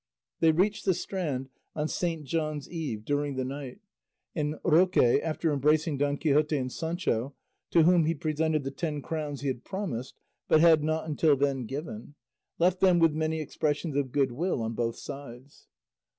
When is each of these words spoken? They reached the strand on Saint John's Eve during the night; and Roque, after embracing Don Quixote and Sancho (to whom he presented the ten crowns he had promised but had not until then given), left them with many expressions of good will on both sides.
They 0.39 0.51
reached 0.51 0.85
the 0.85 0.95
strand 0.95 1.47
on 1.75 1.87
Saint 1.87 2.23
John's 2.23 2.67
Eve 2.67 3.05
during 3.05 3.35
the 3.35 3.45
night; 3.45 3.81
and 4.33 4.55
Roque, 4.63 4.97
after 4.97 5.53
embracing 5.53 5.99
Don 5.99 6.17
Quixote 6.17 6.57
and 6.57 6.71
Sancho 6.71 7.35
(to 7.69 7.83
whom 7.83 8.05
he 8.05 8.15
presented 8.15 8.63
the 8.63 8.71
ten 8.71 9.03
crowns 9.03 9.41
he 9.41 9.47
had 9.47 9.63
promised 9.63 10.15
but 10.47 10.59
had 10.59 10.83
not 10.83 11.05
until 11.07 11.37
then 11.37 11.67
given), 11.67 12.15
left 12.57 12.79
them 12.79 12.97
with 12.97 13.13
many 13.13 13.39
expressions 13.41 13.95
of 13.95 14.11
good 14.11 14.31
will 14.31 14.63
on 14.63 14.73
both 14.73 14.95
sides. 14.95 15.67